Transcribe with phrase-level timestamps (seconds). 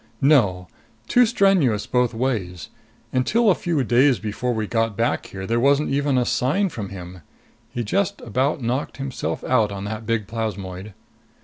[0.23, 0.67] "No.
[1.07, 2.69] Too strenuous both ways.
[3.13, 6.89] Until a few days before we got back here, there wasn't even a sign from
[6.89, 7.21] him.
[7.69, 10.95] He just about knocked himself out on that big plasmoid."